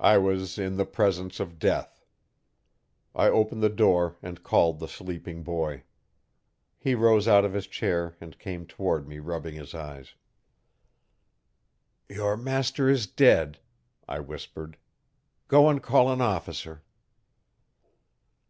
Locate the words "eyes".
9.74-10.14